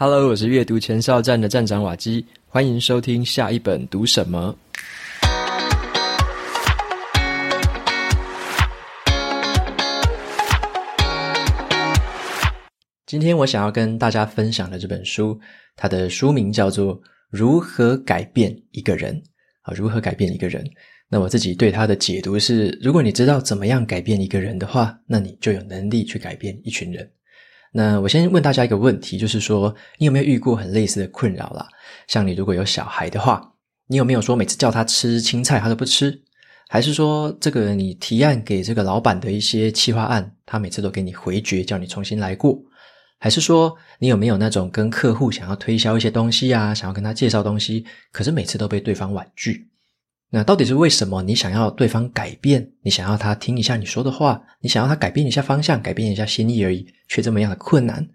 [0.00, 4.56] Hello，我是阅读前哨站的站长瓦基，欢迎收听下一本读什么。
[13.06, 15.36] 今天我想要跟大家分享的这本书，
[15.74, 16.96] 它的书名叫做
[17.28, 19.12] 《如何改变一个人》
[19.62, 20.64] 啊，如何改变一个人？
[21.08, 27.10] 那我自己对它的解读是：如果你知道怎么样改变一个人的话，那你就有能力去改变一群人。
[27.72, 31.66] 那我先问大家一个问题，就是说，你有没有遇过很类似的困扰啦？
[32.06, 33.54] 像你如果有小孩的话，
[33.86, 36.22] 你有没有说每次叫他吃青菜他都不吃？
[36.68, 42.58] 还是说，这个你提案给这个老板的一些企划案，他每次都给你回绝，叫你重新来过？
[43.18, 49.68] 还是说，你有没有那种跟客户想要推销一些东西啊，想要跟他介绍东西，可是每次都被对方婉拒？
[50.30, 51.22] 那到底是为什么？
[51.22, 58.06] 你想要对方改变，你想要他听一下你说的话，你想要他改变一下方向，改变一下心意而已，却这么样的困难？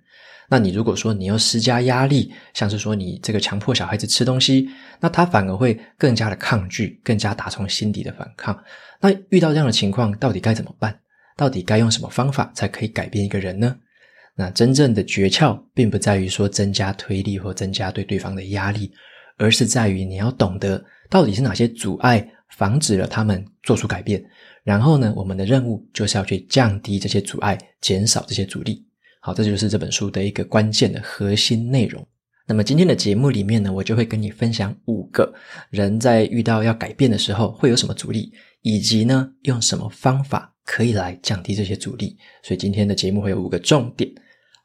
[0.48, 8.64] 那你如果说你要施加压力，像是说你这个强迫小孩子吃东西，那他反而会更加的抗拒，更加打从心底的反抗。
[9.02, 10.96] 那遇到这样的情况，到底该怎么办？
[11.36, 13.76] 到底该用什么方法才可以改变一个人呢？
[14.36, 18.92] 那真正的诀窍，并不在于说增加推力或增加对对方的压力，
[19.38, 20.84] 而是在于你要懂得。
[21.14, 24.26] 到底是哪些阻碍防止了他们做出改变？
[24.64, 28.84] 然后呢，我们的任务就是要去降低这些阻碍，减少这些阻力。
[29.22, 32.04] 好，这就是这本书的一个关键的核心内容。
[32.48, 35.32] 那么今天的节目里面呢，我就会跟你分享五个
[35.70, 38.32] 人在遇到要改变的时候会有什么阻力，
[38.64, 42.18] 以及呢，用什么方法可以来降低这些阻力。
[42.42, 44.10] 所以今天的节目会有五个重点。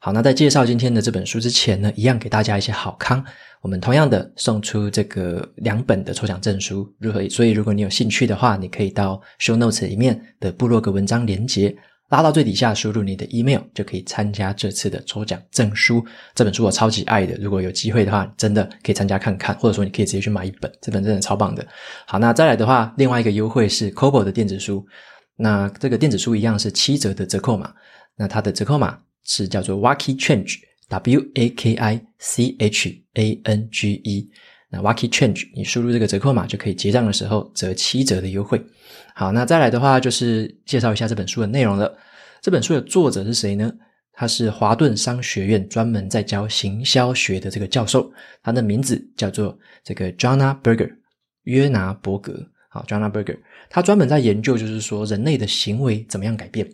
[0.01, 3.21] 好，那在介绍今天的这本书之前呢，一样给大家一些好康。
[3.61, 7.27] 我们同样的送出这个两本的抽奖证书，如何？
[7.27, 11.75] 所以如果你有兴趣的话，你可以到 Show Notes 里面的部落格文章连结，
[12.11, 16.01] 拉到最底下，输入你的 email 就可以参加这次的抽奖证书。
[16.33, 21.67] 这本书我超级爱的，如果有机会的话，真的可以参加看看，或者说你可以直接去买一本，这本真的超棒的。
[22.07, 24.85] 好，那再来的话，另外一个优惠是 Kobo 的电子书，
[25.35, 27.73] 那这个电子书一样是七折的折扣码，
[28.15, 28.97] 那它的折扣码
[29.29, 30.57] 是叫做 Waki Change。
[30.91, 34.27] W A K I C H A N G E，
[34.71, 38.59] 那 Waki Change，你输入这个折扣码就可以结账的时候折七折的优惠。
[39.13, 41.95] 好，那再来的话就是介绍一下这本书的内容了。
[42.41, 43.71] 这本书的作者是谁呢？
[44.13, 48.11] 他是华顿商学院专门在教行销学的这个教授，
[48.41, 50.91] 他的名字叫做这个 Jonah Berger，
[51.43, 52.33] 约拿伯格。
[52.69, 53.37] 好，Jonah Berger，
[53.69, 56.67] 他专门在研究就是说人类的行为怎么样改变。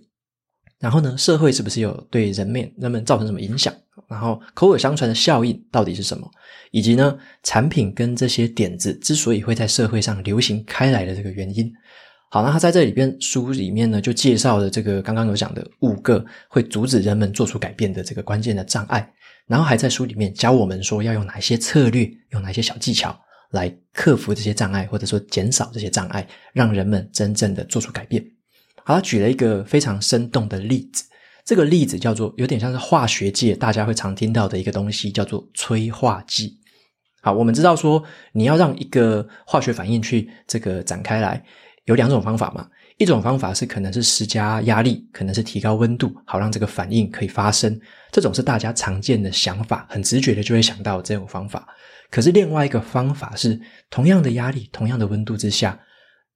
[0.85, 3.73] 然后呢，社会是不是有对人们人们造成什么影响？
[4.07, 6.29] 然后口耳相传的效应到底是什么？
[6.69, 11.73] 以及呢，产品跟这些点子之所以会在社会上流行开来的这个原因。
[12.29, 19.11] 好，那他在这里边书里面呢，就介绍了这个刚刚有讲的五个会阻止人们做出改变的这个关键的障碍，
[19.47, 23.19] 然后还在书里面教我们说要用哪些策略，用哪些小技巧
[23.49, 28.23] 来克服这些障碍，或者说减少这些障碍，让人们真正的做出改变。
[28.87, 31.03] 好，他举了一个非常生动的例子。
[31.43, 36.55] 这个例子叫做有点像是化学界大家会常听到的一个东西，叫做催化剂。
[37.21, 41.43] 好，我们知道说你要让一个化学反应去这个展开来，
[41.85, 42.67] 有两种方法嘛。
[42.97, 47.79] 一种方法是可能是施加压力，可能是提高温度，好让这个反应可以发生。
[48.11, 51.67] 这种是大家常见的想法，很直觉的就会想到这种方法。
[52.09, 53.59] 可是另外一个方法是
[53.89, 55.77] 同样的压力，同样的温度之下。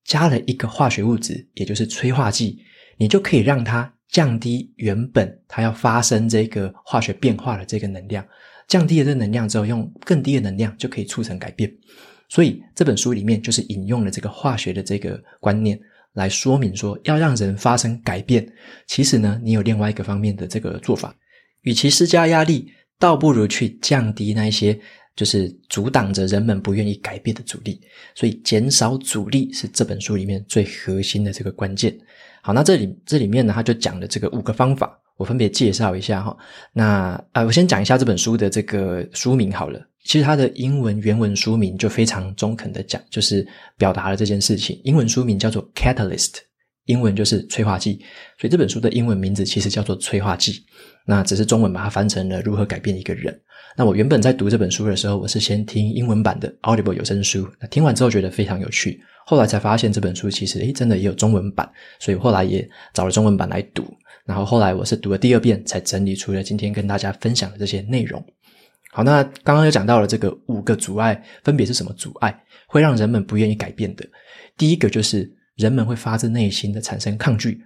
[0.06, 2.58] 加了一个化学物质，也就是催化剂，
[2.98, 8.26] 你就可以让它降低原本它要发生这个化学变化的这个能量。
[8.68, 11.72] 降低了这个能量之后，用更低的能量就可以促成改变。
[12.28, 15.80] 所以这本书里面就是引用了这个化学的这个观念
[16.14, 18.48] 来说明说，要让人发生改变，
[18.88, 21.16] 其实呢，你有另外一个方面的这个做法，
[21.62, 24.80] 与其施加压力，倒不如去降低那一些。
[25.20, 27.78] 就是阻挡着人们不愿意改变的阻力，
[28.16, 31.94] 所以减少阻力是这本书里面最核心的这个关键。
[32.42, 36.38] 好，那这里这里面呢，他就讲了这个五个方法，我分别介绍一下哈。
[36.72, 39.86] 那呃，我先讲一下这本书的这个书名好了。
[40.06, 43.46] 其实它的英文原文书名就非常中肯的讲，就是
[43.78, 44.80] 表达了这件事情。
[44.86, 46.36] 英文书名叫做 Catalyst，
[46.86, 48.00] 英文就是催化剂，
[48.40, 50.64] 所以这本书的英文名字其实叫做催化剂。
[51.06, 53.38] 那只是中文把它翻成了如何改变一个人。
[53.78, 57.48] 那我原本在读这本书的时候，我是先听英文版的 Audible 有声书。
[57.60, 61.70] 那听完之后觉得非常有趣，后来才发现这本书其实诶真的也有中文版，
[62.00, 63.86] 所以后来也找了中文版来读。
[64.26, 68.24] 然后后来我是读了第二遍，才整理出了今天跟大家分享的这些内容。
[68.92, 72.38] 好，那刚刚又讲到了这个五个阻碍，分别是什么阻碍
[72.68, 74.06] 会让人们不愿意改变的？
[74.58, 77.62] 第一个就是人们会发自内心的产生抗拒。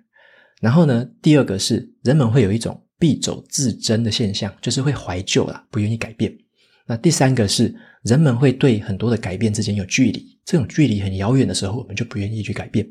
[0.61, 6.33] 然后呢，第二个是人们会有一种必走自珍的现象，就是会怀旧啦，不愿意改变。
[6.85, 7.73] 那第三个是
[8.03, 12.85] 人们会对很多的改变之间有距离，这种距离很遥远的时候，我们就不愿意去改变。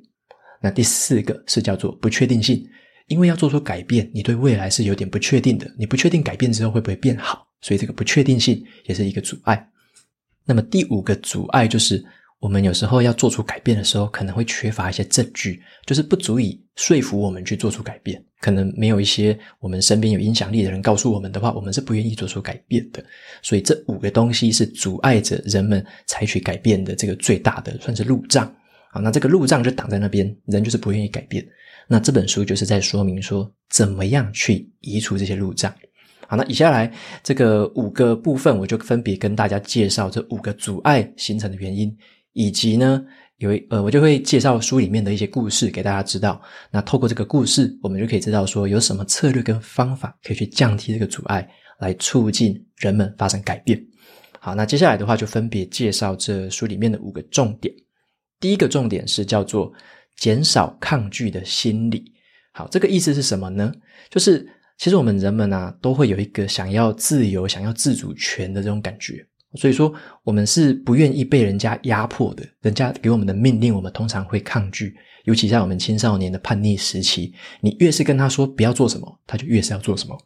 [0.60, 2.66] 那第四个是叫做不确定性，
[3.06, 9.68] 因为要做出改变，你对未来是有点不确定的，你不确定改变之后会不会变好，所以这个不确定性也是一个阻碍。
[10.44, 12.04] 那么第五个阻碍就是。
[12.42, 18.22] 我们有时候要做出改变的时候，可能会缺乏一些证据，就是不足以说服我们去做出改变。
[18.40, 23.04] 可能没有一些我们身边有影响力的人告诉我们的话，我们是不愿意做出改变的。
[23.40, 28.44] 所以这五个东西是阻碍着人们采取改变的这个最大的算是路障
[28.90, 29.00] 啊。
[29.00, 31.46] 那这个路障就挡在那边，人就是不愿意改变。
[31.86, 35.72] 那这本书就是在说明说，怎么样去移除这些路障。
[36.26, 36.92] 好，那以下来
[37.22, 41.96] 这个五个部分，我就分别跟大家介绍这五个阻碍形成的原因。
[42.34, 43.04] 以及呢，
[43.42, 46.40] 有一呃，我就会介绍书里面的一些故事给大家知道。
[46.70, 51.48] 那透过这个故事，我们就可以知道说有什么策略跟方法可以去降低这个阻碍，
[51.80, 53.84] 来促进人们发生改变。
[54.38, 57.74] 好，那接下来的话就分别介绍这书里面的五个重点。
[58.38, 59.72] 第一个重点是叫做
[60.16, 62.12] 减少抗拒的心理。
[62.52, 63.72] 好，这个意思是什么呢？
[64.08, 64.48] 就是
[64.78, 69.26] 其实我们人们啊，都会有一个想要自由、想要自主权的这种感觉。
[69.54, 69.92] 所以说，
[70.24, 72.44] 我们是不愿意被人家压迫的。
[72.60, 74.96] 人家给我们的命令，我们通常会抗拒。
[75.24, 80.18] 尤其在我们青少年的叛逆时期，你越是跟他说不要做什么，他就越是要做什么。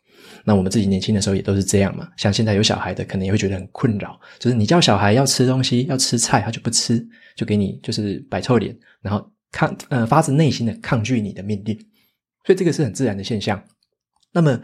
[0.44, 2.08] 那我们自己年轻的时候也都是这样嘛。
[2.16, 11.76] 像现在有小孩的，可能也会觉得很困扰，就是你叫小孩要吃东西，要吃菜，他就不吃，就给你就是摆臭脸，然后抗呃发自内心的抗拒你的命令。
[12.44, 13.62] 所以这个是很自然的现象。
[14.32, 14.58] 那么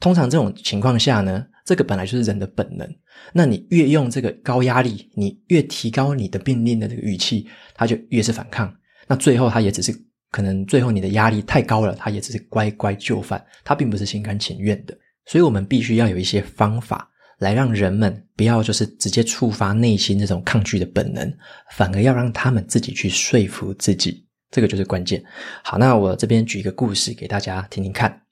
[0.00, 2.88] 通常这种情况下呢，这个本来就是人的本能。
[3.32, 8.72] 那你越用这个高压力，你越提高你的命令的这个语气，他就越是反抗。
[9.06, 9.92] 那最后他也只是
[10.30, 14.96] 可能最后你的压力太高了，他也只是乖乖就范，他并不是心甘情愿的。
[15.26, 21.30] 所以我们必须要有一些方法来让人们不要就是直接触发内心这种抗拒的本能，
[21.72, 25.22] 反而要让他们自己去说服自己，这个就是关键。
[25.64, 28.22] 好，那我这边举一个故事给大家听听看。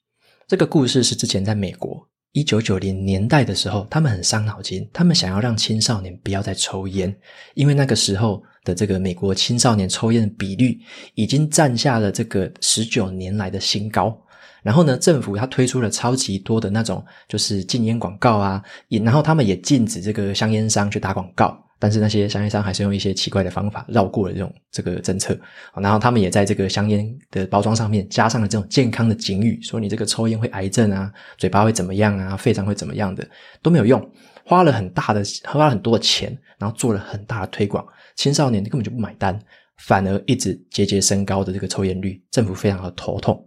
[0.47, 2.07] 这个故事是之前在美国。
[2.31, 7.13] 一九九零年代的时候，他们很伤脑筋，他们想要让青少年不要再抽烟，
[7.53, 10.79] 因为那个时候的这个美国青少年抽烟的比率
[11.15, 14.17] 已经占下了这个十九年来的新高。
[14.63, 21.61] 然后呢，政府他推出了超级多的那种就是禁烟广告啊，也然后他们也禁止这个香烟商去打广告。
[21.79, 25.37] 但是那些香烟商还是用一些奇怪的方法绕过了这种这个政策，
[25.75, 33.27] 然后他们也在这个香烟的包装上面加上了这种健康的警语，说你这个抽烟会癌症啊，嘴巴会怎么样啊，肺脏会怎么样的
[33.61, 34.11] 都没有用，
[34.43, 37.85] 花了很大的花了很多的钱，然后做了很大的推广，
[38.15, 39.39] 青少年根本就不买单，
[39.77, 43.43] 反而一直节节升高的这个抽烟率，政府非常的头痛。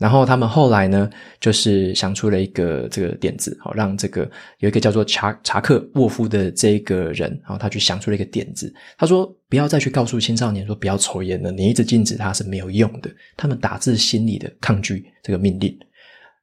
[0.00, 4.28] 然后他们后来呢，就是想出了一个这个点子，好让这个
[4.60, 8.74] 有一个叫做查查克沃夫的这个人，然后他去想出了一个点子。
[8.96, 13.10] 他说：“不要再去告诉青少年说不要抽烟了，你一直禁止他是没有用的。
[13.36, 15.78] 他们打自心里的抗拒这个命令。”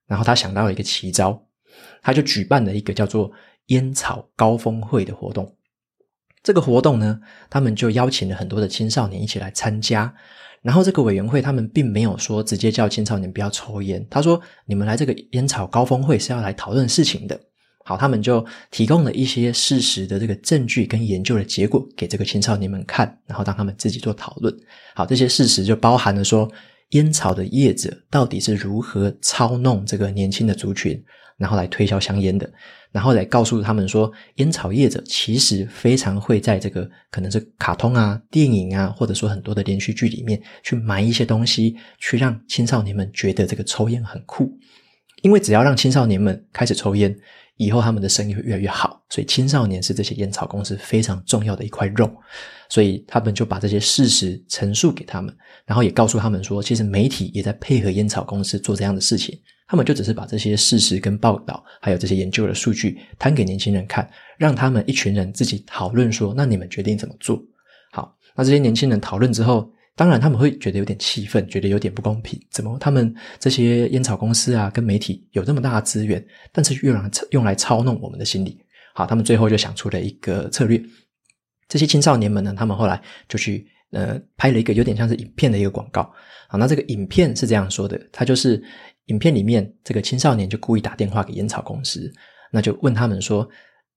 [0.05, 1.43] 然后他想到了一个奇招，
[2.03, 3.31] 他就举办了一个叫做
[3.73, 5.51] “烟草高峰会”的活动。
[6.43, 7.19] 这个活动呢，
[7.49, 10.13] 他们就邀请了很多的青少年一起来参加。
[10.67, 17.39] 然后这个委员会他们并没有说直接叫青少年不要抽烟，他说你们来这个烟草高峰会是要来讨论事情的。
[17.85, 24.53] 好，他们就提供了一些事实的这个证据跟研究的结果给这个青少年们看，然后让他们自己做讨论。
[24.93, 26.51] 好，这些事实就包含了说
[26.89, 31.01] 烟草的业者到底是如何操弄这个年轻的族群，
[31.37, 32.51] 然后来推销香烟的。
[32.97, 44.51] 然后来告诉他们说，烟草业者其实非常会在这个可能是卡通啊、电影啊，或者说很多的连续剧里面去埋一些东西，去让青少年们觉得这个抽烟很酷。
[45.21, 47.15] 因为只要让青少年们开始抽烟，
[47.57, 48.99] 以后他们的生意会越来越好。
[49.09, 52.11] 所以青少年是这些烟草公司非常重要的一块肉。
[52.67, 55.31] 所以他们就把这些事实陈述给他们，
[55.67, 59.39] 然后也告诉他们说，其实媒体也在配合烟草公司做这样的事情。
[59.67, 67.43] 他们就只是把这些事实跟报道，还有这些研究的数据摊给年轻人看，让他们一群人自己讨论说：“那你们决定怎么做？”
[67.91, 72.39] 好，那这些年轻人讨论之后，当然他们会觉得有点气愤，觉得有点不公平。
[72.49, 78.57] 怎么他们这些烟草公司啊，跟媒体有这么大的资源，但是用来用来操弄我们的心理？
[78.93, 80.81] 好，他们最后就想出了一个策略。
[81.67, 86.09] 这些青少年们呢，他们后来就去呃拍了一个有点像是影片的一个广告。
[86.47, 88.63] 好，那这个影片是这样说的，它就是。
[89.07, 92.11] 影片里面，这个青少年就故意打电话给烟草公司，
[92.51, 93.47] 那就问他们说：“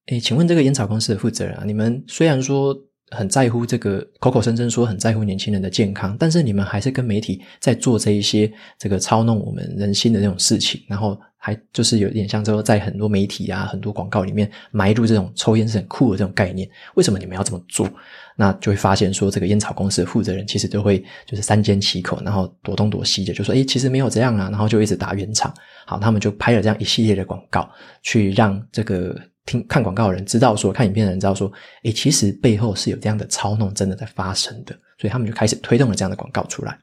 [0.06, 2.74] 诶，请问这个烟草公司的负责人啊，你们虽然说
[3.10, 16.68] 很在乎这个，口口声声说很在乎年轻人的健康，但是你们还是跟媒体在做这一些这个操弄我们人心的那种事情，然后还就是有点像说在很多媒体啊、很多广告里面埋入这种抽烟是很酷的这种概念。
[16.94, 17.88] 为什么你们要这么做？
[18.36, 25.52] 那就会发现说，这个烟草公司的负责人其实都会就是三缄其口，然后躲东躲西的，就说：“诶，其实没有这样啊。”然后就一直打圆场。
[25.84, 27.68] 好，他们就拍了这样一系列的广告，
[28.02, 29.18] 去让这个。
[29.50, 31.50] 听看广告的人知道说，看影片的人知道说，
[31.82, 36.78] 诶，其实背后是有这样的操弄真的在发生的，所以他们就开始推动了这样的广告出来。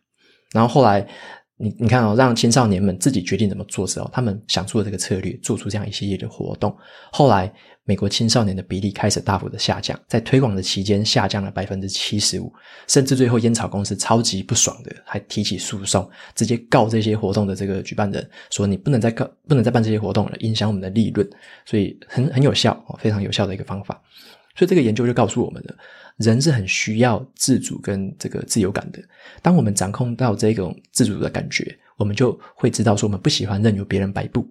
[0.51, 1.07] 然后后来，
[1.57, 6.75] 你你看哦，让青少年们自己决定怎么做之后，他们想出了这个策略，做出这样一系列的活动。
[7.12, 7.53] 后来。
[7.88, 12.51] 美国青少年的比例开始大幅的下降，在推广的期间下降了百分之七十五，
[12.86, 21.25] 甚至最后烟草公司超级不爽的，还提起诉讼，直接告这些活动的这个举办人，说你不能再告，不能再办这些活动了，影响我们的利润，
[21.65, 24.01] 所以很很有效，非常有效的一个方法。
[24.53, 25.75] 所以这个研究就告诉我们了，
[26.17, 29.00] 人是很需要自主跟这个自由感的。
[29.41, 34.46] 当我们掌控到这种自主的感觉，我们就会知道说我们不喜欢任由别人摆布。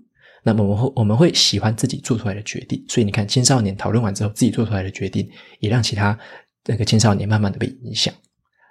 [0.47, 6.17] 那么我们会我们会喜欢自己做出来的决定，所以你看，青少年讨论完之后，自己做出来的决定，也让其他
[6.67, 8.15] 那个青少年慢慢的被影响。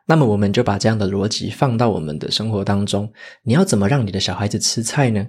[0.07, 3.11] 那么我们就把这样的逻辑放到我们的生活当中，
[3.43, 5.27] 你要怎么让你的小孩子吃菜呢？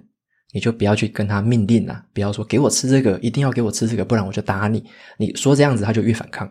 [0.53, 4.85] 你就不要去跟他命令啊，不要说给我吃这个，一定要给我吃这个，不然我就打你。
[5.19, 6.49] 你说这样子，他就越反抗。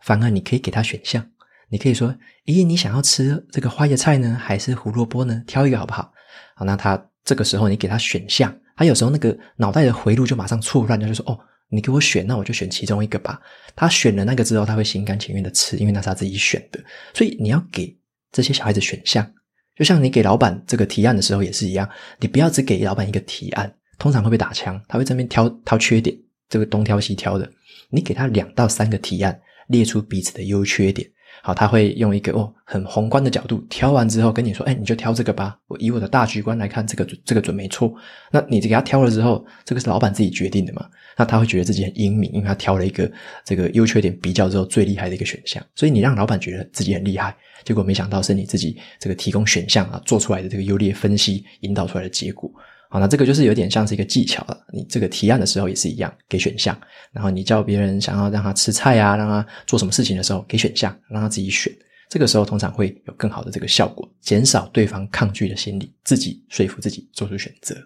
[0.00, 1.24] 反而你可以给他选项，
[1.68, 2.12] 你可以说：
[2.46, 5.40] 咦，你想要吃这个花椰菜呢，还是胡萝卜呢？
[5.46, 6.12] 挑一个好不好？
[6.56, 8.52] 好，那他这个时候你给他选项。
[8.76, 11.38] 他有时候那个脑袋的回路就马上错乱，他就说：“哦，
[11.70, 13.40] 你给我选，那我就选其中一个吧。”
[13.74, 16.78] 他选了那个之后，他会心甘情愿的吃，因为那是他自己选的。
[17.14, 17.98] 所以你要给
[18.30, 19.28] 这些小孩子选项，
[19.74, 21.88] 就像你给老板这个提案的时候也是一样，
[22.20, 26.16] 你不要只给老板一个提案，通常会被打枪，他会这边挑挑缺点，
[26.48, 27.50] 这个东挑西挑的。
[27.90, 31.08] 你给他两到三个提案，列出彼此的优缺点。
[31.46, 35.56] 好，他会用一个哦很宏观的角度挑完之后跟你说，哎，你就挑这个吧。
[35.68, 37.94] 我以我的大局观来看，这个这个准没错。
[38.32, 40.84] 那你给他挑了之后，这个是老板自己决定的嘛？
[41.16, 43.08] 那他会觉得自己很英明，因为他挑了一个
[43.44, 45.64] 这个优缺点比较之后最厉害的一个选项。
[45.76, 52.50] 所以你让老板觉得自己很厉害，结果没想到是你自己这个提供选项啊做出来的这个优劣分析引导出来的结果。
[52.96, 54.58] 好，那这个就是有点像是一个技巧了。
[54.72, 56.74] 你这个提案的时候也是一样，给选项。
[57.12, 61.70] 然后你叫别人想要让他吃菜啊，让他做什么事情的时候，给选项，让他自己选。
[62.08, 67.76] 这个时候通常会有更好的这个效果，减少对方抗拒的心理，自己说服自己做出选择。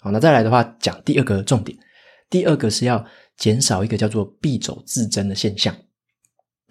[0.00, 1.78] 好，那再来的话，讲第二个重点，
[2.28, 3.06] 第二个是要
[3.36, 5.72] 减少一个叫做敝帚自珍的现象。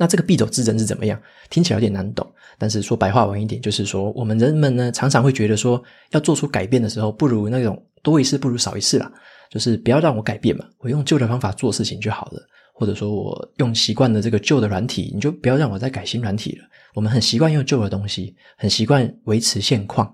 [0.02, 1.22] 那这个敝帚自珍是怎么样？
[1.52, 2.28] 听起来有点难懂，
[2.58, 5.80] 但是说白话文一点，就是说我们人们呢常常会觉得说，
[6.10, 9.12] 要做出改变的时候，不如那种多一事不如少一事啦，
[9.48, 12.42] 就是不要让我改变嘛，我用旧的方法做事情就好了。
[12.74, 16.66] 或者说我用习惯了这个旧的软体，你就不要让我再改新软体了。
[16.96, 20.12] 我们很习惯用旧的东西，很习惯维持现况。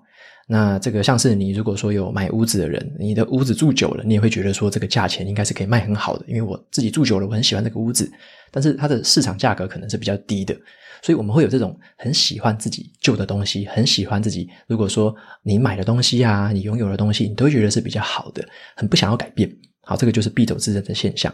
[0.50, 8.10] 那这个像是你如果说有买屋子的人，你的屋子住久了，你也会觉得说这个价钱应该是可以卖很好的，因为我自己住久了，我很喜欢这个屋子。
[8.50, 10.56] 但是它的市场价格可能是比较低的，
[11.02, 14.50] 所以我们会有这种很喜欢自己旧的东西，很喜欢自己。
[14.68, 15.14] 如果说
[15.44, 19.54] 你买的东西啊，你拥有的东西，你都会觉得是比较好的，很不想要改变。
[19.82, 21.34] 好，这个就是必走自珍的现象。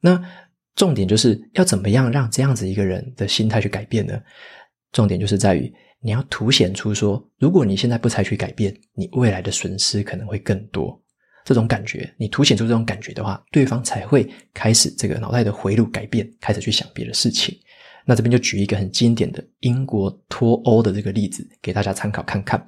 [0.00, 0.22] 那
[0.76, 4.20] 重点就是要怎么样让这样子一个人的心态去改变呢？
[4.92, 11.00] 重点就是在于你要凸显出说，如果你现在不采取改变，你未来的损失可能会更多。
[11.44, 17.56] 这种感觉，你凸显出这种感觉的话，对方才会开始这个脑袋的回路改变，开始去想别的事情。
[18.04, 22.64] 那这边就举一个很经典的英国脱欧的这个例子给大家参考看看。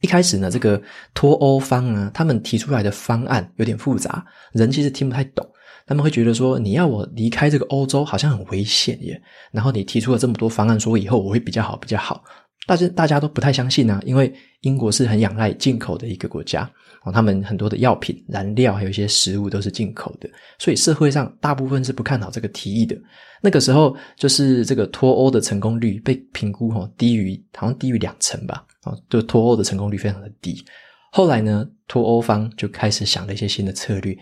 [0.00, 0.82] 一开始呢，这个
[1.14, 5.46] 脱欧方呢，他们提出来的方案有点复杂，人其实听不太懂。
[5.86, 9.20] 他们会觉得说，你要我离开这个欧洲，好像很危险耶。
[9.52, 12.24] 然后你提出了这么多方案，说以后我会比较好，比较好。
[12.66, 16.62] 但是大家都不太相信啊，因为英国是很仰赖进口的一个国家
[17.02, 22.96] 哦，他们很多的药品、燃料还有一些食物都是进口的，所以社会上大部分是不看好这个提议的。
[23.42, 30.64] 那个时候，就是这个脱欧的成功率被评估哦，低于好像低于两成吧，哦，就脱欧的成功率非常的低。
[31.12, 34.16] 后来呢，脱欧方就开始想了一些新的策略。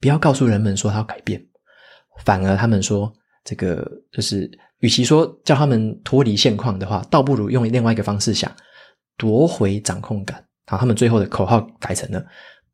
[0.00, 1.44] 不要告诉人们说他要改变，
[2.24, 3.12] 反而他们说
[3.44, 8.50] 这个就是，与其说叫他们脱离现况的话，倒不如用另外一个方式想，
[9.18, 10.42] 夺回掌控感。
[10.66, 12.24] 好，他们最后的口号改成了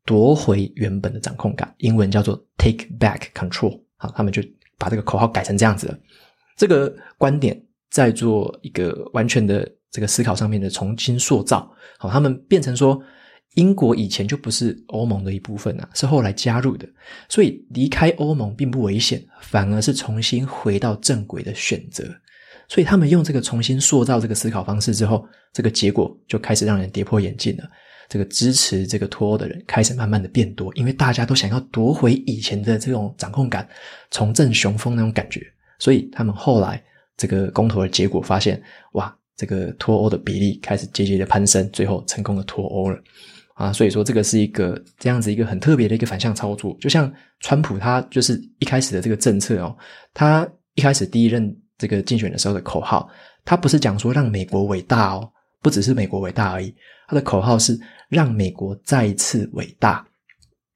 [0.05, 3.77] 夺回原本的掌控感，英文叫做 Take Back Control。
[3.97, 4.41] 好，他们就
[4.77, 5.97] 把这个口号改成这样子了。
[6.55, 11.69] 这个观点在做一个完全的这个思考上面的重新塑造。
[11.97, 12.97] 好，他们变成说。
[13.55, 16.87] 英国以前就不是欧盟的一部分啊，是后来加入的，
[17.27, 22.03] 所以离开欧盟并不危险，反而是重新回到正轨的选择。
[22.69, 27.63] 所以他们用这个重新塑造这个思考方式之后，这个结果就开始让人跌破眼镜了。
[28.09, 33.67] 这个支持这个脱欧的人开始慢慢的变多，因为大家都想要夺回以前的这种掌控感，
[34.11, 35.41] 重振雄风那种感觉。
[35.79, 36.81] 所以他们后来
[37.17, 38.61] 这个公投的结果发现，
[38.93, 42.97] 哇，这个脱欧的比例开始节节的攀升，最后成功的脱欧了。
[43.57, 49.75] 啊，所以说这个是一个这样子一个很特别的一个反向操作，就像川普他就是一开始的这个政策哦，
[50.13, 53.09] 他一开始第一任这个竞选的时候的口号，
[53.43, 55.27] 他不是讲说让美国伟大哦，
[55.59, 56.71] 不只是美国伟大而已，
[57.07, 57.75] 他的口号是
[58.09, 60.05] 让美国再次伟大，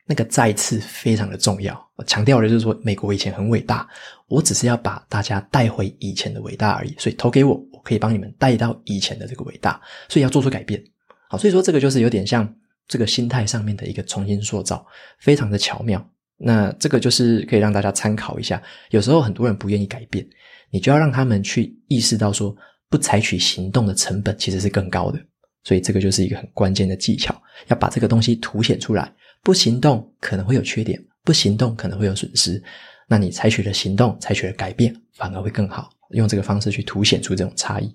[0.08, 3.88] 那个再次非常的重要，强调的就是说美国以前很伟大，
[4.28, 10.84] 我只是要把大家带回以前的伟大而已，所以投给我，我可以帮你们带到以前的这个伟大，所以要做出改变，
[11.30, 12.52] 好，所以说这个就是有点像。
[12.88, 14.86] 这个心态上面的一个重新塑造，
[15.20, 16.06] 非常的巧妙。
[16.38, 18.62] 那这个就是可以让大家参考一下。
[18.90, 20.28] 有时候很多人不愿意改变，
[20.72, 22.56] 你就要让他们去意识到说，
[22.90, 25.20] 不采取行动的成本其实是更高的。
[25.64, 29.14] 所以这个就是一个很关键的技巧，要把这个东西凸显出来。
[29.44, 32.62] 不行动可能会有缺点，不行动可能会有损失。
[33.08, 35.90] 那你采取了行动，采取了改变，反而会更好。
[36.12, 37.94] 用这个方式去凸显出这种差异。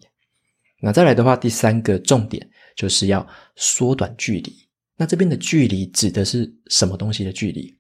[0.81, 3.27] 那再来的话，第三个重点就是要
[3.57, 4.53] 缩短距离。
[4.97, 7.77] 那这边的距离指的是什么东西的距离？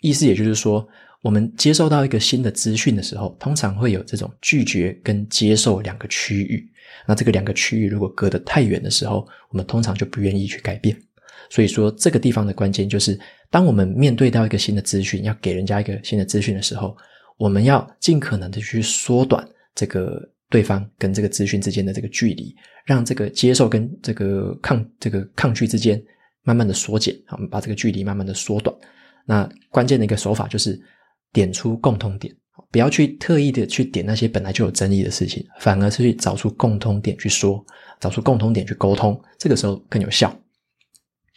[0.00, 0.86] 意思也就是说，
[1.22, 6.70] 我们接受到一个新的资讯的时候，通常会有这种拒绝跟接受两个区域。
[7.06, 10.96] 那这个两个区域如果隔得太远的时候，我们通常就不愿意去改变。
[11.50, 13.18] 所以说，这个地方的关键就是，
[13.50, 16.96] 当我们面对到一个新的资讯，要给人家一个新的资讯的时候，
[17.36, 26.00] 我们要尽可能的去缩短这个对方跟这个资讯之间的这个距离，让这个接受跟这个抗这个抗拒之间。
[26.44, 28.74] 慢慢的缩减，我们把这个距离慢慢的缩短。
[29.26, 30.80] 那关键的一个手法就是
[31.32, 32.32] 点出共通点，
[32.70, 37.64] 不要去特意的去点那些本来就有争议的事情，反而是去找出共通点去说，
[37.98, 40.34] 找出共通点去沟通，这个时候更有效。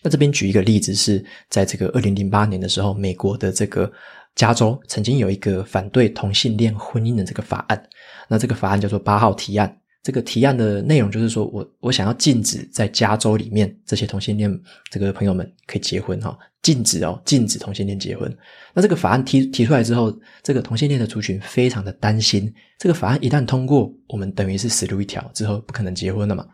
[0.03, 3.91] 那这边举一个例子是，在这个二零零八年的时候，美国的这个
[4.35, 7.89] 加州曾经有一个反对同性恋婚姻的这个法案，
[8.27, 9.81] 那这个法案叫做八号提案。
[10.03, 14.49] 这个提案的内容就是说，我我想要禁止在加州里面这些同性恋
[14.89, 18.33] 这个朋友们可以结婚哈，禁止哦，禁止同性恋结婚。
[18.73, 26.45] 那这个法案提提出来之后，这个同性恋的族群非常的担心，这个法案一旦通过，我们等于是死路一条，之后不可能结婚了嘛。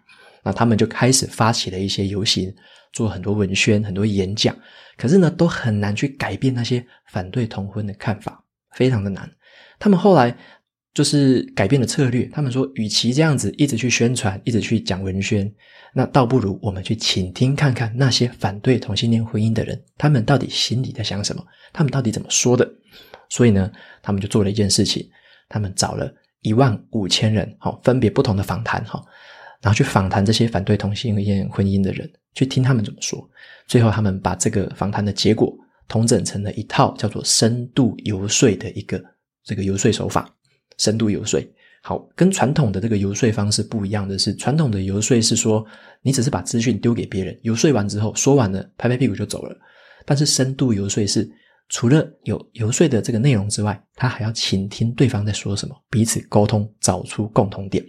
[0.44, 2.52] 那他们就开始发起了一些游行，
[2.92, 4.56] 做很多文宣、很多演讲，
[4.98, 9.30] 可是呢，都很难去改变那些反对同婚的看法，非常的难。
[9.78, 10.36] 他们后来。
[10.94, 15.52] 就是改变了策略，他们说，与其这样子一直去宣传，一直去讲文宣，
[15.94, 22.70] 那倒不如我们去倾听看看那些反对同性恋婚姻的人，他们到底心里在想什么，他们到底怎么说的。
[23.28, 23.72] 所以呢，
[24.04, 25.10] 他们就做了一件事情，
[25.50, 29.04] 他们找了一万五千人，好，分别不同的访谈，哈，
[29.64, 33.28] 然后去访谈这些反对同性恋婚姻的人，去听他们怎么说。
[33.68, 35.52] 最后，他们把这个访谈的结果
[35.88, 39.04] 统整成了一套叫做深度游说的一个
[39.44, 40.32] 这个游说手法。
[40.78, 41.40] 深度游说，
[41.82, 45.66] 好，跟传统的这个游说方式不一样的是，传统的游说是说，
[46.02, 49.56] 你只是把资讯丢给别人，游说完之后，说完了，拍拍屁股就走了。
[50.06, 51.30] 但是深度游说是，
[51.70, 57.84] 除了有游说的这个内容之外，他还要倾听对方在说什么，彼此沟通，找出共同点。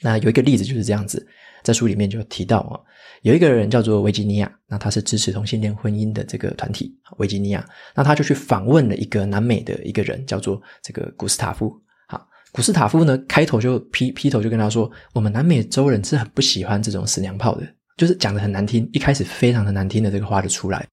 [0.00, 1.26] 那有一个例子就是这样子，
[1.62, 2.78] 在书里面就提到啊，
[3.22, 11.74] 有一个人叫做维吉尼亚，那他是支持同性恋婚姻的这个团体，维吉尼亚，那他就去访问了一个南美的一个人，叫做这个古斯塔夫。
[12.52, 20.86] 古斯塔夫呢，开头就劈劈头就跟他说：“我们南美洲人是很不喜欢这种死娘炮的，就是讲的很难听，一开始非常的难听的这个话就出来。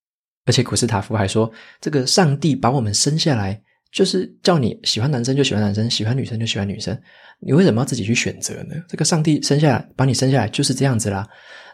[0.46, 3.60] 而且古斯塔夫还说，这个上帝把我们生下来，
[3.92, 6.96] 就是叫你喜欢男生就喜欢男生，喜欢女生就喜欢女生，
[7.40, 8.76] 你为什么要自己去选择呢？
[8.88, 11.28] 这个上帝生下来把你生下来就是这样子啦。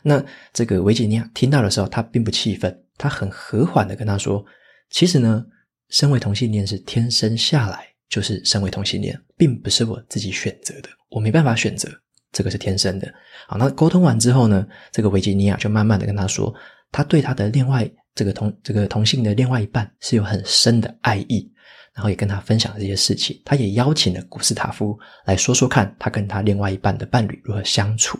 [0.04, 4.46] 那这个维吉尼亚听到的时候，他并不气愤，他很和缓的跟他说：
[4.90, 5.44] 其实呢，
[5.90, 11.90] 身为同性恋是天生下来。”就是身为同性恋，并不是我自己选择的，我没办法选择，
[12.34, 13.12] 这个是天生的。
[13.48, 16.54] 好，那沟通完之后呢，这个维吉尼亚就慢慢的跟他说，
[16.92, 21.50] 他对他的另外这个同这个同性的另外一半是有很深的爱意，
[21.96, 28.20] 然后也跟他分享这些事情，他也邀请了古斯塔夫来说说看他跟他另外一半的伴侣如何相处。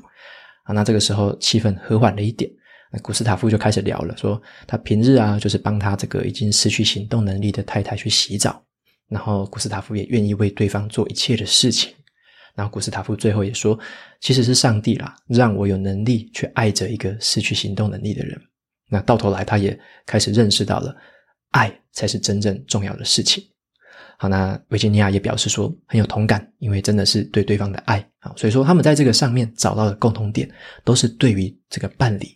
[0.64, 2.50] 啊，那这个时候气氛和缓了一点，
[2.94, 8.64] 那古斯塔夫就开始聊了，说他平日啊就是帮他这个已经失去行动能力的太太去洗澡。
[9.12, 11.94] 然后古斯塔夫也愿意为对方做一切的事情，
[12.56, 13.78] 然后古斯塔夫最后也说，
[14.22, 18.42] 其实是上帝啦，让我有能力去爱着一个失去行动能力的人。
[18.90, 20.96] 那到头来，他也开始认识到了，
[21.50, 23.44] 爱才是真正重要的事情。
[24.18, 30.50] 好，那维吉尼亚也表示说很有同感，因为真的是对对方的爱啊，所以说他们在这个上面找到的共同点，
[30.86, 32.28] 都是对于这个伴侣，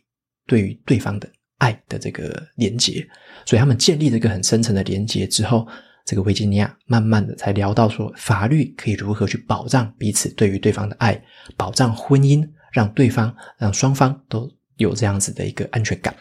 [0.46, 3.08] 对于对方的爱的这个连结，
[3.46, 5.68] 所以他们建立了一个很深层的连结之后，
[6.06, 11.22] 这个维吉尼亚慢慢的才聊到说，法律可以如何去保障彼此对于对方的爱，
[11.58, 16.16] 保障婚姻，让对方让双方都有这样子的一个安全感，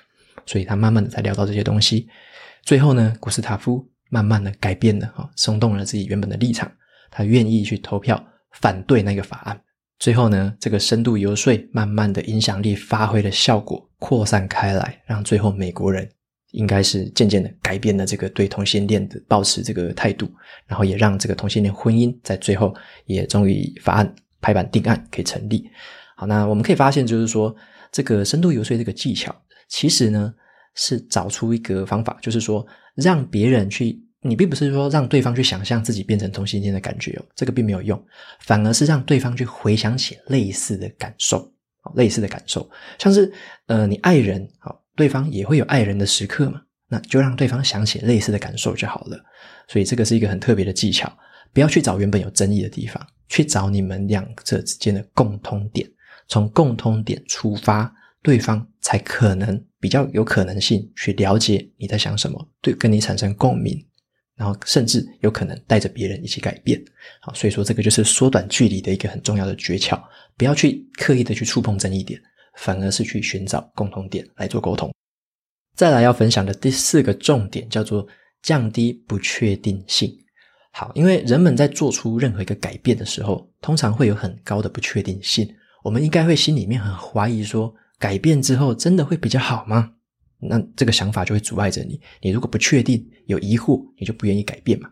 [0.47, 2.09] 所以他慢慢的才聊到这些东西，
[2.62, 3.88] 最后呢，古斯塔夫。
[4.11, 6.70] 慢慢的改变了哈，松动了自己原本的立场，
[7.11, 9.61] 他愿意去投票反对那个法案。
[9.99, 16.09] 最后呢，这个深度游说慢慢的影响力发挥了效果，扩散开来，让最后美国人
[16.55, 20.31] 应该是渐渐的改变了这个对同性恋的抱持这个态度，
[20.67, 22.75] 然后也让这个同性恋婚姻在最后
[23.07, 25.69] 也终于法案拍板定案可以成立。
[26.17, 27.55] 好，那我们可以发现，就是说
[27.93, 29.35] 这个深度游说这个技巧，
[29.69, 30.33] 其实呢
[30.75, 34.01] 是找出一个方法，就是说让别人去。
[34.27, 38.03] 你并不是说让对方去想象自己变成同性恋的感觉哦，这个并没有用，
[38.40, 41.47] 反而是让对方去回想起类似的感受，
[41.95, 42.67] 类似的感受，
[42.99, 43.31] 像是
[43.67, 49.18] 呃，你爱人，好，对方也会有爱人的时刻嘛，那就让对方想起类似的感受就好了。
[49.68, 51.12] 所以这个是一个很特别的技巧，
[51.52, 55.88] 不要去找原本有争议的地方，去找你们两者之间的共通点，
[56.28, 63.85] 从共通点出发，对方才可能比较有可能性去了解你在想什么，对，跟你产生共鸣。
[64.37, 66.83] 然后甚至有可能带着别人一起改变，
[67.20, 69.96] 好，所以说这个就是缩短距离的一个很重要的诀窍。
[70.37, 72.20] 不要去刻意的去触碰争议点，
[72.57, 74.93] 反而是去寻找共同点来做沟通。
[75.77, 78.07] 再来要分享的第四个重点叫做
[78.43, 80.17] 降低不确定性。
[80.73, 85.49] 好，因为人们在做出任何一个改变的时候，通常会有很高的不确定性，
[85.83, 89.93] 我们应该会心里面很怀疑说，改变之后真的会比较好吗？
[90.40, 92.01] 那这个想法就会阻碍着你。
[92.21, 94.90] 你如果不确定、有疑惑，你就不愿意改变嘛。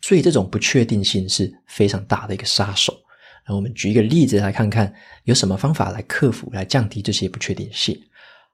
[0.00, 2.94] 所以这种不确定性是非常大的一个杀手。
[3.48, 4.92] 那我们举一个例子来看看，
[5.24, 7.98] 有什么方法来克服、来降低这些不确定性。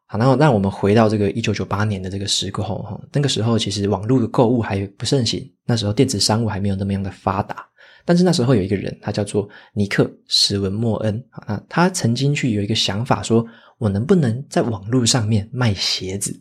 [0.06, 7.66] 好，然后让我们回到这个一九九八年的这个时候哈，那个时候其实网络的购物还不盛行，那时候电子商务还没有那么样的发达。
[8.04, 13.44] 但是那时候有一个人，他叫做尼克·史文莫恩啊，他曾经去有一个想法说。
[13.76, 16.32] 我能不能在网络上面卖鞋子？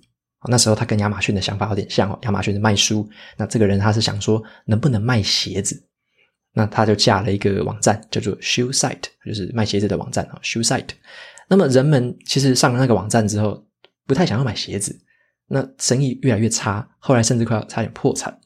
[0.48, 2.18] 那时候他跟亚马逊的想法有点像哦。
[2.22, 5.76] 亚马逊是卖书，那这个人他是想说能不能卖鞋子？
[6.54, 10.90] 那他就架了一个网站，叫做 Shoe Site，就是卖鞋子的网站啊，Shoe Site。
[11.50, 13.66] 那么人们其实上了那个网站之后，
[14.08, 14.98] 不太想要买鞋子，
[15.48, 18.40] 那生意越来越差，后来甚至快要差点破产。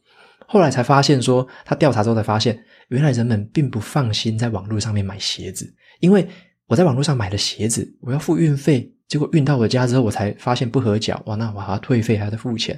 [0.48, 6.28] 后来才发现说，他调查之后才发现，原来人们并不放心在网络上面买鞋子，因为。
[6.70, 12.78] 我在网络上买了鞋子，我要付运费，结果运到我家之后，我才发现不合脚，哇，那我还要退费，还得付钱，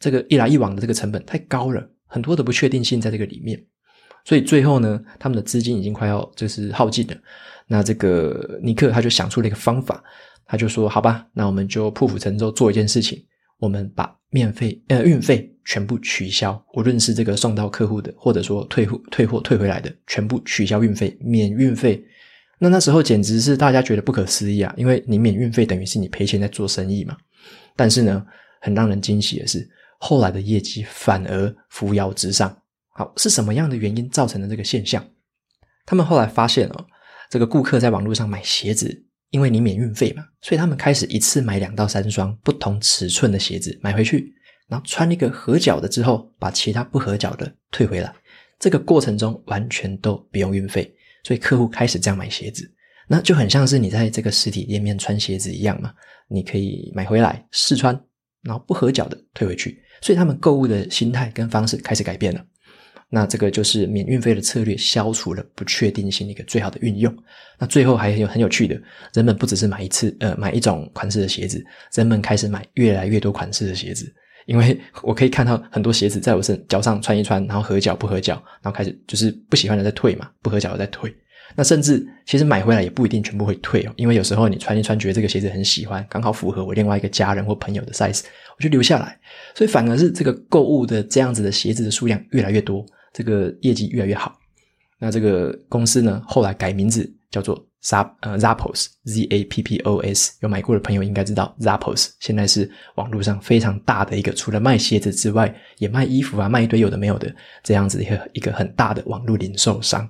[0.00, 3.64] 这个一来一往的这个成本太高了，很多的不确定性在这个里面，
[4.24, 7.16] 所以最后呢，他们的资金已经快要就是耗尽了。
[7.66, 10.02] 那这个尼克他就想出了一个方法，
[10.46, 13.24] 他就说：“好吧，那我们就破釜沉舟做一件事情，
[13.58, 22.04] 我们把免费呃运费全部取消，无论是这个送到客户的，或者说退货退货退回来的，全部取消运费，免运费。”
[22.58, 24.72] 那那时候简直是大家觉得不可思议啊！
[24.76, 27.16] 因为你免运费等于是你赔钱在做生意嘛。
[27.74, 28.24] 但是呢，
[28.60, 32.56] 很让人惊喜的是，后来的业绩反而扶摇直上。
[32.94, 35.04] 好，是什么样的原因造成的这个现象？
[35.86, 36.86] 他们后来发现哦，
[37.30, 44.34] 这个顾客在网络上买鞋子，因为你免运费嘛，所以他们开始一次买两到三双不同尺寸的鞋子买回去，
[44.68, 48.14] 然后穿一个合脚的之后，把其他不合脚的退回来。
[48.58, 50.94] 这个过程中完全都不用运费。
[51.24, 52.68] 所以客户开始这样买鞋子，
[53.08, 55.94] 那就很像是你在这个实体店面穿鞋子一样嘛。
[56.28, 57.94] 你可以买回来试穿，
[58.42, 59.80] 然后不合脚的退回去。
[60.00, 62.44] 所以他们购物的心态跟方式开始改变了。
[63.14, 67.14] 那这个就是免运费的策略，消除了不确定性的一个最好的运用。
[67.58, 68.80] 那最后还有很有趣的，
[69.12, 71.62] 人们不只是买一次，呃，买一种款式的鞋子，
[71.94, 74.10] 人们开始买越来越多款式的鞋子。
[74.46, 81.14] 因为我可以看到很多鞋子在我身脚上穿一穿，然后合脚不合脚，然后开始就是不喜欢的再退嘛，不合脚的再退。
[81.54, 88.22] 那甚至其实买回来也不一定全部会退哦，因为有时候你穿一穿觉得这个鞋子很喜欢，刚好符合我另外一个家人或朋友的 size，
[88.56, 89.18] 我就留下来。
[89.54, 94.38] 所以反而是这个购物的这样子的鞋子的数量越来越多，这个业绩越来越好。
[94.98, 97.66] 那这个公司呢，后来改名字叫做。
[97.84, 110.08] Zap 呃 Zappos Z A P P O S 有买过的朋友应该知道 Zappos 现在是网络上非常大的一个，除了卖鞋子之外，也卖衣服啊，卖一堆有的没有的这样子一个一个很大的网络零售商。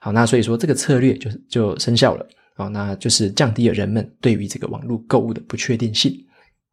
[0.00, 2.28] 好，那所以说这个策略就就生效了。
[2.56, 6.14] 好，那就是降低了人们对于这个网络购物的不确定性。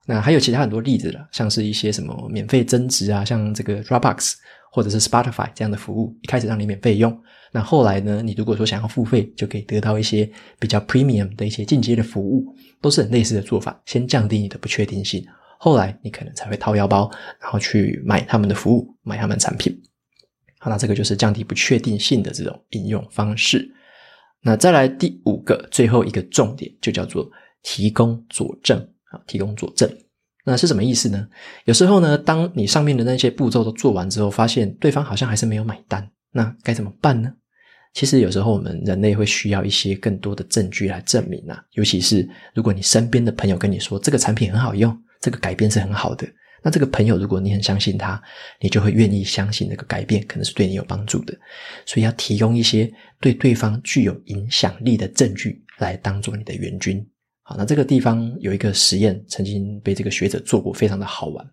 [0.06, 4.34] 那还有其他很多例子了，像是一些什么免费增值啊，像这个 Dropbox。
[4.76, 7.18] 或者是 Spotify 这样的服务，一开始让你免费用。
[7.54, 13.82] 那后来呢，你如果说想要付费，就可以得到一些比较 premium 的一些进阶的服务，都是很类似的做法。
[13.86, 15.26] 先降低你的不确定性，
[15.58, 17.10] 后来你可能才会掏腰包，
[17.40, 19.82] 然后去买他们的服务，买他们产品。
[20.60, 23.66] 好，那这个就是降低不确定性的这种应用方式。
[24.42, 27.32] 那再来第五个，最后一个重点，就叫做
[27.64, 29.90] 提供佐证啊，提供佐证。
[30.46, 31.28] 那是什么意思呢？
[31.66, 37.34] 有时候呢，当你上面的那些步骤都做完之后，发现对方好像还是没有买单，那该怎么办呢？
[37.94, 46.28] 其实有时候我们人类会需要一些更多的证据来证明啊，尤其是如果你身边的朋友跟你说这个产品很好用，这个改变是很好的，
[46.62, 48.22] 那这个朋友如果你很相信他，
[48.60, 51.34] 你就会愿意相信这个改变可能是对你有帮助的。
[51.86, 57.04] 所以要提供一些对对方具有影响力的证据来当做你的援军。
[57.48, 61.48] 好，那这个地方有一个实验曾经被这个学者做过，非常的好玩。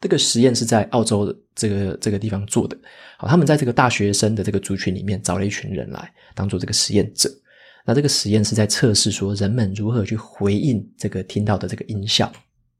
[0.00, 2.78] 这个实验是在澳洲的这个这个地方做的。
[3.18, 7.28] 好，他们在这个大学生的这个族群里面找了一群人来当做这个实验者。
[7.84, 12.32] 那这个实验是在测试说人们如何去回应这个听到的这个音效。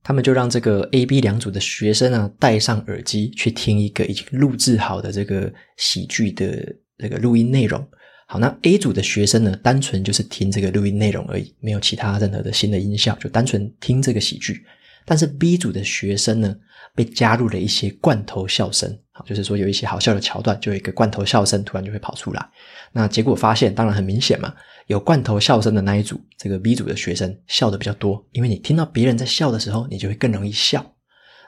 [0.05, 7.85] 他们就让这个 A、B 两组的学生啊戴上耳机去听一个已经录制好的这个喜剧的这个录音内容。
[8.33, 14.65] 好，那 A 组的学生呢，单纯就是听这个录音内容而已，没有其他任何的新的音效，就单纯听这个喜剧。
[15.05, 16.57] 但是 B 组的学生呢，
[16.95, 22.43] 被加入了一些罐头笑声，好，就是说有一些好笑的桥段，就有一个罐头笑声突然就会跑出来。
[22.91, 24.55] 那结果发现，当然很明显嘛，
[24.87, 30.95] 有罐头笑声的那一组，这个 B 组的学生笑的比较多，因为你听到别人在笑的时候，你就会更容易笑。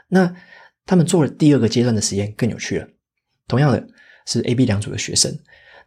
[0.08, 0.30] 那
[0.84, 2.86] 他们做了第二个阶段的实验，更有趣了。
[3.48, 3.82] 同样的
[4.26, 5.34] 是 A、B 两组的学生，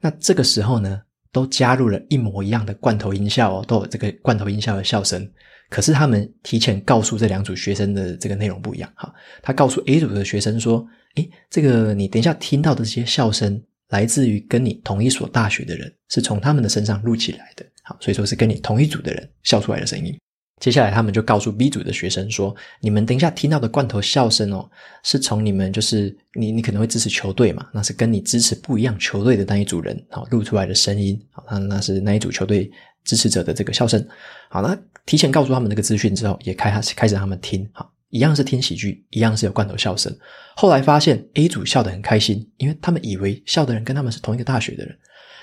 [0.02, 5.30] 那这个时候呢，都加入了一模一样的罐头音效哦，都有这个罐头音效的笑声。
[5.70, 9.14] 可是他们提前告诉这两组学生的这个内容不一样哈。
[9.42, 17.66] 他告诉 A 组的学生说：“诶，这个你等一下听到的这些笑声，来自于跟你同一所大学的人，是从他们的身上录起来的。
[17.84, 20.18] 好，所以说是跟你同一组的人笑出来的声音。
[20.60, 24.70] 接下来他们就告诉 B 组的学生说：你们等一下听到的罐头笑声哦，
[25.04, 31.20] 是从你们就是你你可能会支持球队嘛，那是跟你支持不一样球队的那一组人好录出来的声音。
[31.32, 32.72] 好，那那是那一组球队
[33.04, 34.06] 支持者的这个笑声。
[34.50, 40.14] 好，那。”提前告诉他们这个资讯之后，也开开始开始让他们听，哈，一样是听喜剧，一样是有罐头笑声。
[40.54, 44.94] 后来发现 A 组笑得很开心，因为他们以为笑的人跟他们是同一个大学的人，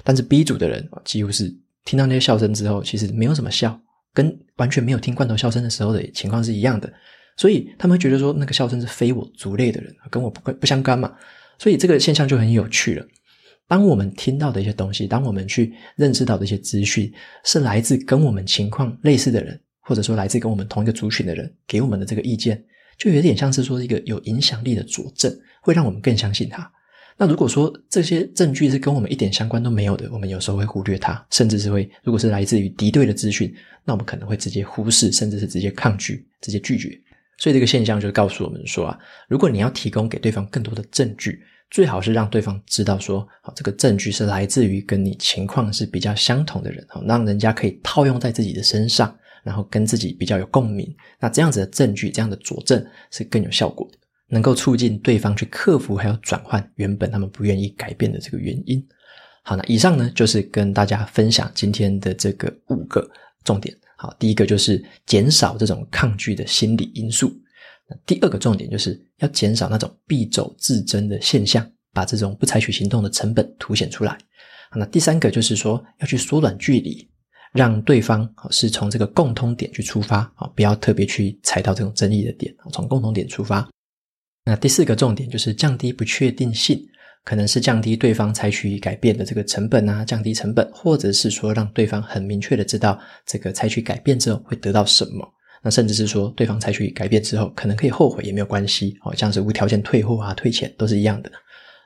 [0.03, 1.51] 但是 B 组的人几乎是
[1.87, 3.81] 听到那些笑声之后，其实没有什么笑，
[4.15, 6.91] 跟完全没有听罐头笑声的时候的情况是一样的，
[7.37, 11.13] 所以他们觉得说那个笑声是非我族类的人，跟我不不相干嘛，
[11.59, 13.05] 所以这个现象就很有趣了。
[13.67, 17.13] 当我们听到的一些东西，当我们去认知到的一些资讯，
[17.45, 22.63] 是来自跟我们情况类似的人，或者说来自跟我们同一个族群的人给我们的这个意见，
[22.99, 26.71] 就有点像是说一个有影响力的佐证，会让我们更相信他。
[27.17, 37.01] 那如果说这些证据是跟我们一点相关都没有的，我们有时候会忽略它，甚至是会，如果是来自于敌对的资讯，那我们可能会直接忽视，甚至是直接抗拒、直接拒绝。
[37.39, 38.99] 所以这个现象就告诉我们说啊，
[39.29, 50.93] 如果你要提供给对方更多的证据，最好是让对方知道说，好，这个证据是来自于跟你情况是比较相同的人，好，让人家可以套用在自己的身上，然后跟自己比较有共鸣。
[51.19, 58.85] 那这样子的证据，这样的佐证是更有效果的，能够促进对方去克服还有转换原本他们不愿意改变的这个原因。
[59.43, 63.09] 好，那以上呢就是跟大家分享今天的这个五个
[63.45, 63.77] 重点。
[63.97, 67.33] 好，第一个就是减少这种抗拒的心理因素。
[67.89, 74.17] 那第二个重点就是要减少那种必走自珍的现象，把这种不采取行动的成本凸显出来。
[74.75, 77.07] 那第三个就是说要去缩短距离，
[77.53, 83.69] 让对方是从这个共通点去出发啊，不要特别去踩到这种争议的点，从共同点出发。
[84.45, 86.87] 那第四个重点就是降低不确定性，
[87.25, 95.27] 可能是降低对方采取改变的这个成本啊，降低成本，或者是说让对方很明确的知道这个采取改变之后会得到什么。
[95.63, 101.33] 那甚至是说，对方采取改变之后，可能可以后悔也没有关系，好像是无条件退货啊、退钱都是一样的。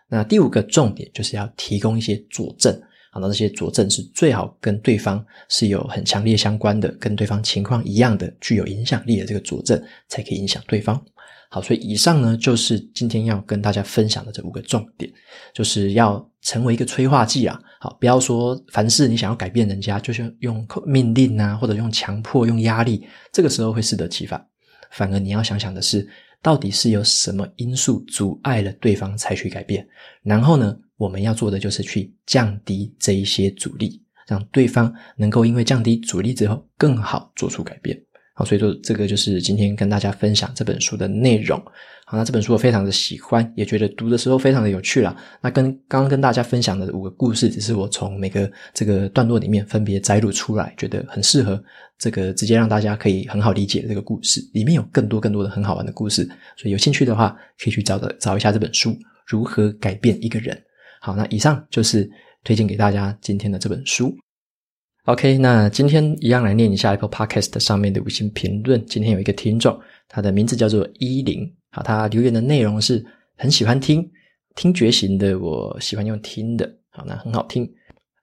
[0.09, 2.75] 那第五个重点就是要提供一些佐证，
[3.12, 11.01] 好，那这些佐证是最好跟对方是有很强烈相关的，跟对方情况一样的，具有影响力的这个佐证，才可以影响对方。
[11.50, 15.11] 好，所以以上呢，就是今天要跟大家分享的这五个重点，
[15.54, 17.58] 就是要成为一个催化剂啊。
[17.80, 24.46] 好，不要说凡事你想要改变人家，就是用命令啊，或者用强迫、用压力，这个时候会适得其反。
[24.90, 26.06] 反而你要想想的是，
[26.42, 29.87] 到底是有什么因素阻碍了对方采取改变，
[30.22, 37.98] 然后呢，我们要做的就是去降低这一些阻力，让对方能够因为降低阻力之后，更好做出改变。
[38.38, 41.61] 好，所以说这个就是今天跟大家分享这本书的内容。
[42.07, 45.12] 好，那这本书我非常的喜欢，也觉得读的时候非常的有趣啦。
[45.42, 51.61] 那跟刚刚跟大家分享的五个故事，只是我从每个这个段落里面分别摘录出来，觉得很适合
[51.98, 54.40] 这个直接让大家可以很好理解这个故事。
[54.53, 56.24] 里面有更多更多的很好玩的故事，
[56.57, 58.90] 所以有兴趣的话，可以去找的找一下这本书
[59.27, 60.55] 《如何改变一个人》。
[61.01, 62.09] 好，那以上就是
[62.44, 64.16] 推荐给大家今天的这本书。
[65.09, 68.85] OK，那今天一样来念一下一个 Podcast 上面的五星评论。
[68.85, 69.75] 今天有一个听众，
[70.07, 71.51] 他的名字叫做依林。
[71.71, 73.03] 好，他留言的内容是
[73.35, 74.07] 很喜欢听
[74.55, 76.71] 听觉型的，我喜欢用听的。
[76.90, 77.66] 好，那很好听。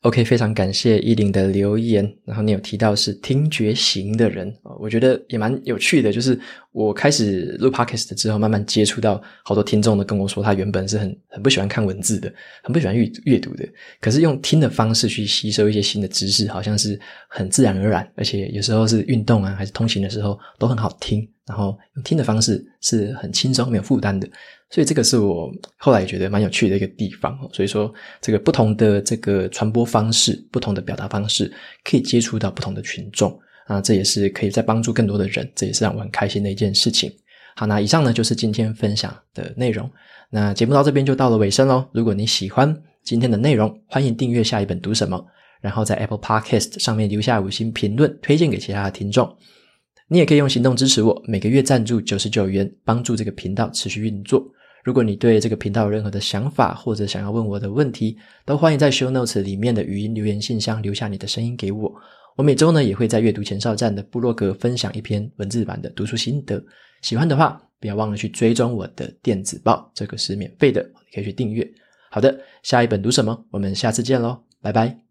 [0.02, 2.08] OK，非常感谢依林的留言。
[2.24, 6.14] 然后你有提到是听觉型的人，我觉得也蛮有趣的。
[6.14, 6.40] 就是
[6.76, 12.32] 我开始录 Podcast 之后，慢慢接触到好多听众都跟我说，他原本是很很不喜欢看文字的，
[12.64, 13.66] 很不喜欢阅阅读的。
[14.02, 21.26] 可是用听的方式去吸收一些新的知识，好像是很自然而然，而且有时候是运动啊，还是通勤的时候都很好听。
[21.48, 24.28] 然后用听的方式是很轻松、没有负担的。
[24.70, 31.50] 所以这个是我后来觉得蛮有趣的一个地方，所以说这个不同的这个传播方式、不同的表达方式，
[31.86, 37.12] 可以接触到不同的群众啊，这也是可以再帮助更多的人，这也是让我很开心的一件事情。
[37.56, 39.90] 好，那以上呢就是今天分享的内容。
[40.30, 41.86] 那节目到这边就到了尾声喽。
[41.94, 45.24] 如果你喜欢今天的内容，欢迎订阅下一本读什么，
[45.62, 49.36] 然后在 Apple Podcast 上面留下五星评论，推荐给其他的听众。
[50.08, 54.46] 你也可以用行动支持我，每个月赞助九十九元，帮助这个频道持续运作。
[54.84, 61.92] 如果你对这个频道有任何的想法，或者想要问我的问题，都欢迎在 Show Notes 里面的语音留言信箱留下你的声音给我。
[62.36, 66.64] 我每周呢也会在阅读前哨站的部落格分享一篇文字版的读书心得。
[67.02, 71.66] 喜欢的话，不要忘了去追踪我的电子报，这个是免费的，你可以去订阅。
[72.10, 73.46] 好的，下一本读什么？
[73.52, 75.05] 我们下次见喽，拜拜。